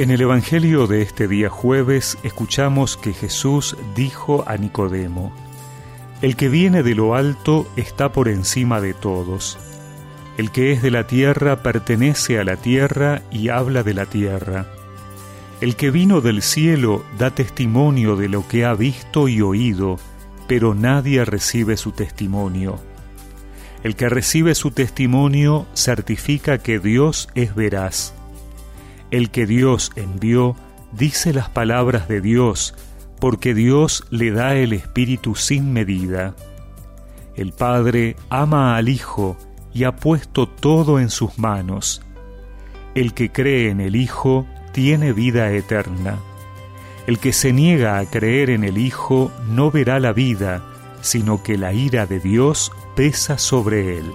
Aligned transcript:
En 0.00 0.10
el 0.10 0.22
Evangelio 0.22 0.86
de 0.86 1.02
este 1.02 1.28
día 1.28 1.50
jueves 1.50 2.16
escuchamos 2.22 2.96
que 2.96 3.12
Jesús 3.12 3.76
dijo 3.94 4.44
a 4.46 4.56
Nicodemo, 4.56 5.30
El 6.22 6.36
que 6.36 6.48
viene 6.48 6.82
de 6.82 6.94
lo 6.94 7.14
alto 7.14 7.70
está 7.76 8.10
por 8.10 8.28
encima 8.28 8.80
de 8.80 8.94
todos. 8.94 9.58
El 10.38 10.52
que 10.52 10.72
es 10.72 10.80
de 10.80 10.90
la 10.90 11.06
tierra 11.06 11.62
pertenece 11.62 12.38
a 12.38 12.44
la 12.44 12.56
tierra 12.56 13.20
y 13.30 13.50
habla 13.50 13.82
de 13.82 13.92
la 13.92 14.06
tierra. 14.06 14.68
El 15.60 15.76
que 15.76 15.90
vino 15.90 16.22
del 16.22 16.40
cielo 16.40 17.04
da 17.18 17.34
testimonio 17.34 18.16
de 18.16 18.30
lo 18.30 18.48
que 18.48 18.64
ha 18.64 18.72
visto 18.72 19.28
y 19.28 19.42
oído, 19.42 19.98
pero 20.48 20.74
nadie 20.74 21.26
recibe 21.26 21.76
su 21.76 21.92
testimonio. 21.92 22.80
El 23.82 23.96
que 23.96 24.08
recibe 24.08 24.54
su 24.54 24.70
testimonio 24.70 25.66
certifica 25.74 26.56
que 26.56 26.78
Dios 26.78 27.28
es 27.34 27.54
veraz 27.54 28.14
el 29.10 29.30
que 29.30 29.46
Dios 29.46 29.92
envió 29.96 30.56
dice 30.92 31.32
las 31.32 31.48
palabras 31.48 32.08
de 32.08 32.20
Dios, 32.20 32.74
porque 33.20 33.54
Dios 33.54 34.04
le 34.10 34.30
da 34.30 34.54
el 34.54 34.72
Espíritu 34.72 35.34
sin 35.34 35.72
medida. 35.72 36.34
El 37.36 37.52
Padre 37.52 38.16
ama 38.28 38.76
al 38.76 38.88
Hijo 38.88 39.36
y 39.72 39.84
ha 39.84 39.96
puesto 39.96 40.48
todo 40.48 40.98
en 40.98 41.10
sus 41.10 41.38
manos. 41.38 42.02
El 42.94 43.14
que 43.14 43.30
cree 43.30 43.70
en 43.70 43.80
el 43.80 43.96
Hijo 43.96 44.46
tiene 44.72 45.12
vida 45.12 45.50
eterna. 45.52 46.18
El 47.06 47.18
que 47.18 47.32
se 47.32 47.52
niega 47.52 47.98
a 47.98 48.06
creer 48.06 48.50
en 48.50 48.64
el 48.64 48.78
Hijo 48.78 49.30
no 49.48 49.70
verá 49.70 50.00
la 50.00 50.12
vida, 50.12 50.62
sino 51.00 51.42
que 51.42 51.56
la 51.56 51.72
ira 51.72 52.06
de 52.06 52.20
Dios 52.20 52.72
pesa 52.94 53.38
sobre 53.38 53.98
él. 53.98 54.12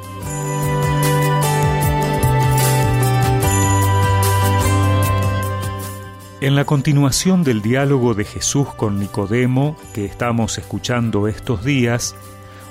En 6.46 6.54
la 6.54 6.66
continuación 6.66 7.44
del 7.44 7.64
diálogo 7.64 8.14
de 8.14 8.24
Jesús 8.24 8.72
con 8.76 9.00
Nicodemo 9.00 9.76
que 9.96 10.06
estamos 10.06 10.60
escuchando 10.60 11.28
estos 11.28 11.66
días, 11.66 12.16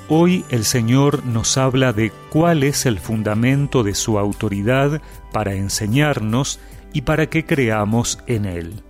hoy 0.08 0.44
el 0.50 0.64
Señor 0.64 1.26
nos 1.26 1.58
habla 1.58 1.92
de 1.92 2.12
cuál 2.30 2.62
es 2.62 2.86
el 2.86 3.00
fundamento 3.00 3.82
de 3.82 3.96
su 3.96 4.16
autoridad 4.16 5.02
para 5.32 5.54
enseñarnos 5.54 6.60
y 6.92 7.00
para 7.00 7.26
que 7.26 7.44
creamos 7.46 8.20
en 8.28 8.44
Él. 8.44 8.84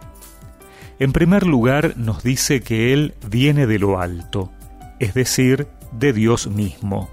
En 0.99 1.15
primer 1.15 1.47
lugar 1.47 1.95
nos 1.97 2.23
dice 2.23 2.61
que 2.61 2.93
Él 2.93 3.15
viene 3.27 3.67
de 3.67 3.79
lo 3.79 4.03
alto, 4.03 4.53
es 5.01 5.15
decir, 5.15 5.67
de 5.93 6.13
Dios 6.13 6.47
mismo. 6.49 7.09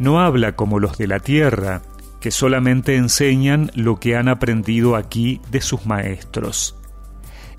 No 0.00 0.18
habla 0.18 0.56
como 0.56 0.80
los 0.80 0.98
de 0.98 1.06
la 1.06 1.20
tierra, 1.20 1.82
que 2.26 2.32
solamente 2.32 2.96
enseñan 2.96 3.70
lo 3.76 4.00
que 4.00 4.16
han 4.16 4.26
aprendido 4.26 4.96
aquí 4.96 5.40
de 5.52 5.60
sus 5.60 5.86
maestros. 5.86 6.74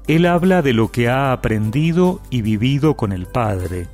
Él 0.08 0.26
habla 0.26 0.62
de 0.62 0.74
lo 0.74 0.92
que 0.92 1.08
ha 1.08 1.32
aprendido 1.32 2.20
y 2.30 2.42
vivido 2.42 2.98
con 2.98 3.14
el 3.14 3.28
Padre, 3.28 3.88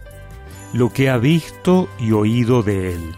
lo 0.73 0.91
que 0.91 1.11
ha 1.11 1.17
visto 1.17 1.89
y 1.99 2.13
oído 2.13 2.63
de 2.63 2.93
Él. 2.93 3.15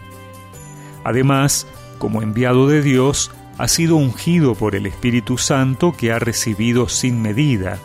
Además, 1.02 1.66
como 1.96 2.20
enviado 2.20 2.68
de 2.68 2.82
Dios, 2.82 3.30
ha 3.56 3.68
sido 3.68 3.96
ungido 3.96 4.54
por 4.54 4.74
el 4.74 4.84
Espíritu 4.84 5.38
Santo 5.38 5.94
que 5.96 6.12
ha 6.12 6.18
recibido 6.18 6.90
sin 6.90 7.22
medida. 7.22 7.78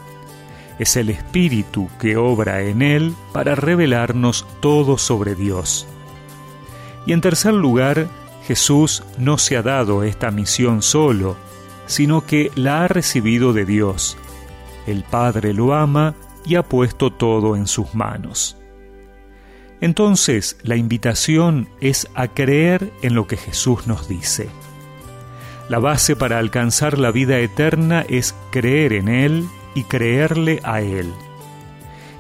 Es 0.79 0.97
el 0.97 1.09
Espíritu 1.09 1.87
que 1.97 2.17
obra 2.17 2.61
en 2.63 2.81
Él 2.81 3.15
para 3.31 3.55
revelarnos 3.55 4.45
todo 4.59 4.97
sobre 4.97 5.33
Dios. 5.33 5.87
Y 7.05 7.13
en 7.13 7.21
tercer 7.21 7.53
lugar, 7.53 8.09
Jesús 8.51 9.01
no 9.17 9.37
se 9.37 9.55
ha 9.55 9.61
dado 9.61 10.03
esta 10.03 10.29
misión 10.29 10.81
solo, 10.81 11.37
sino 11.85 12.25
que 12.25 12.51
la 12.55 12.83
ha 12.83 12.89
recibido 12.89 13.53
de 13.53 13.63
Dios. 13.63 14.17
El 14.85 15.05
Padre 15.05 15.53
lo 15.53 15.73
ama 15.73 16.15
y 16.45 16.55
ha 16.55 16.63
puesto 16.63 17.13
todo 17.13 17.55
en 17.55 17.65
sus 17.65 17.95
manos. 17.95 18.57
Entonces, 19.79 20.57
la 20.63 20.75
invitación 20.75 21.69
es 21.79 22.09
a 22.13 22.27
creer 22.27 22.91
en 23.01 23.15
lo 23.15 23.25
que 23.25 23.37
Jesús 23.37 23.87
nos 23.87 24.09
dice. 24.09 24.49
La 25.69 25.79
base 25.79 26.17
para 26.17 26.37
alcanzar 26.37 26.99
la 26.99 27.11
vida 27.11 27.39
eterna 27.39 28.01
es 28.09 28.35
creer 28.51 28.91
en 28.91 29.07
Él 29.07 29.47
y 29.75 29.85
creerle 29.85 30.59
a 30.65 30.81
Él. 30.81 31.09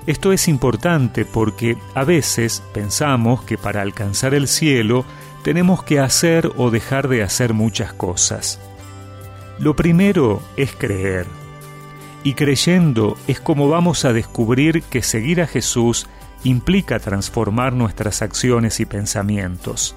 Esto 0.07 0.31
es 0.31 0.47
importante 0.47 1.25
porque 1.25 1.75
a 1.93 2.05
veces 2.05 2.63
pensamos 2.73 3.43
que 3.43 3.57
para 3.57 3.81
alcanzar 3.81 4.33
el 4.33 4.47
cielo 4.47 5.03
tenemos 5.43 5.83
que 5.83 5.99
hacer 5.99 6.51
o 6.57 6.69
dejar 6.69 7.07
de 7.07 7.23
hacer 7.23 7.53
muchas 7.53 7.93
cosas. 7.93 8.59
Lo 9.59 9.75
primero 9.75 10.41
es 10.57 10.71
creer. 10.73 11.25
Y 12.23 12.33
creyendo 12.33 13.17
es 13.27 13.39
como 13.39 13.67
vamos 13.67 14.05
a 14.05 14.13
descubrir 14.13 14.83
que 14.83 15.01
seguir 15.01 15.41
a 15.41 15.47
Jesús 15.47 16.07
implica 16.43 16.99
transformar 16.99 17.73
nuestras 17.73 18.21
acciones 18.21 18.79
y 18.79 18.85
pensamientos. 18.85 19.95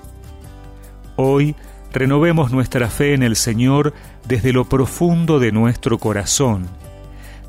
Hoy 1.17 1.55
renovemos 1.93 2.51
nuestra 2.51 2.89
fe 2.89 3.15
en 3.15 3.23
el 3.23 3.37
Señor 3.37 3.95
desde 4.27 4.53
lo 4.53 4.65
profundo 4.65 5.39
de 5.39 5.53
nuestro 5.53 5.99
corazón, 5.99 6.67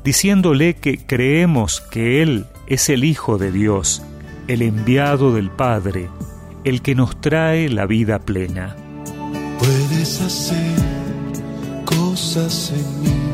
diciéndole 0.04 0.74
que 0.74 1.04
creemos 1.04 1.80
que 1.80 2.22
Él 2.22 2.46
es 2.66 2.88
el 2.88 3.04
Hijo 3.04 3.38
de 3.38 3.50
Dios, 3.50 4.02
el 4.46 4.62
enviado 4.62 5.34
del 5.34 5.50
Padre, 5.50 6.08
el 6.66 6.82
que 6.82 6.96
nos 6.96 7.20
trae 7.20 7.68
la 7.68 7.86
vida 7.86 8.18
plena. 8.18 8.74
Puedes 9.60 10.20
hacer 10.20 10.74
cosas 11.84 12.72
en 12.72 13.02
mí. 13.02 13.26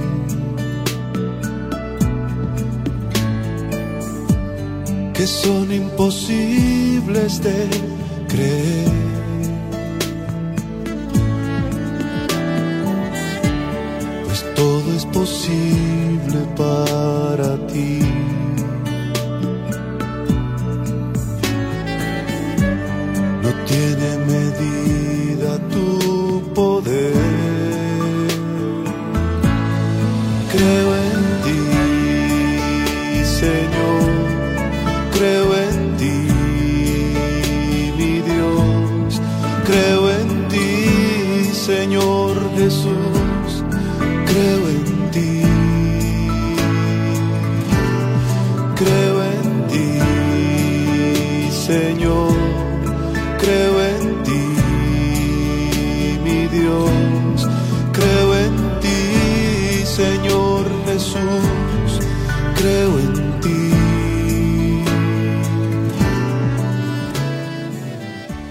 que 5.15 5.26
son 5.28 5.72
imposibles 5.72 7.43
de 7.44 7.69
creer. 8.28 8.91
Pues 14.25 14.54
todo 14.56 14.97
es 14.97 15.06
posible 15.06 16.38
para 16.56 17.56
ti. 17.69 18.12
Tiene 23.72 24.19
medida 24.27 25.59
tu 25.71 26.43
poder. 26.55 27.12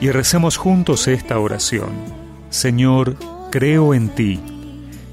Y 0.02 0.10
recemos 0.10 0.58
juntos 0.58 1.08
esta 1.08 1.38
oración. 1.38 1.92
Señor, 2.50 3.18
creo 3.52 3.94
en 3.94 4.10
ti. 4.10 4.40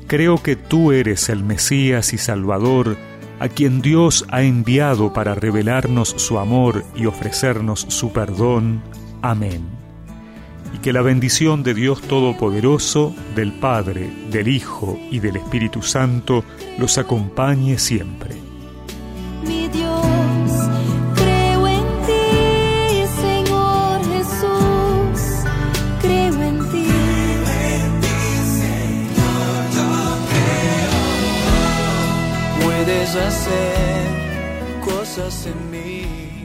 Creo 0.07 0.43
que 0.43 0.57
tú 0.57 0.93
eres 0.93 1.29
el 1.29 1.45
Mesías 1.45 2.15
y 2.15 2.19
Salvador, 2.19 2.97
a 3.39 3.51
quien 3.51 3.83
Dios 3.83 4.25
ha 4.31 4.43
enviado 4.43 5.13
para 5.13 5.35
revelarnos 5.35 6.09
su 6.17 6.39
amor 6.39 6.85
y 6.97 7.05
ofrecernos 7.05 7.81
su 7.89 8.15
perdón. 8.15 8.81
Amén. 9.21 9.61
Y 10.75 10.79
que 10.79 10.95
la 10.95 11.03
bendición 11.03 11.63
de 11.63 11.75
Dios 11.75 12.01
Todopoderoso, 12.01 13.15
del 13.37 13.53
Padre, 13.53 14.11
del 14.31 14.49
Hijo 14.49 14.99
y 15.11 15.19
del 15.21 15.37
Espíritu 15.37 15.83
Santo 15.83 16.45
los 16.79 16.97
acompañe 16.97 17.79
siempre. 17.79 18.48
hacer 33.27 34.81
cosas 34.85 35.47
en 35.47 35.71
mí. 35.71 36.38